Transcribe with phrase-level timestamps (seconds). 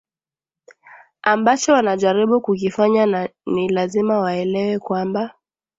[1.21, 5.33] anmbacho wanajaribu kukifanya na ni lazima waelewe kwamba